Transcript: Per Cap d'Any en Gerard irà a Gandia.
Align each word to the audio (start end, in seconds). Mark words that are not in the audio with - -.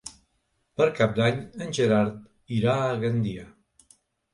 Per 0.79 0.87
Cap 1.01 1.13
d'Any 1.21 1.39
en 1.67 1.77
Gerard 1.81 2.19
irà 2.61 2.77
a 2.91 3.01
Gandia. 3.07 3.51